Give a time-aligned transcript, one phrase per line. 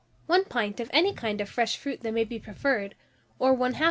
[0.23, 2.95] of rice, 1 pint of any kind of fresh fruit that may be preferred,
[3.37, 3.79] or 1/2 lb.